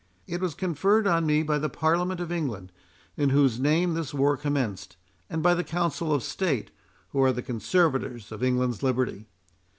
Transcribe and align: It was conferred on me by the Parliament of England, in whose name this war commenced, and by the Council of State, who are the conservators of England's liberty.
It 0.25 0.41
was 0.41 0.55
conferred 0.55 1.05
on 1.05 1.27
me 1.27 1.43
by 1.43 1.59
the 1.59 1.69
Parliament 1.69 2.19
of 2.19 2.31
England, 2.31 2.71
in 3.17 3.29
whose 3.29 3.59
name 3.59 3.93
this 3.93 4.15
war 4.15 4.35
commenced, 4.35 4.97
and 5.29 5.43
by 5.43 5.53
the 5.53 5.63
Council 5.63 6.11
of 6.11 6.23
State, 6.23 6.71
who 7.09 7.21
are 7.21 7.31
the 7.31 7.43
conservators 7.43 8.31
of 8.31 8.43
England's 8.43 8.81
liberty. 8.81 9.27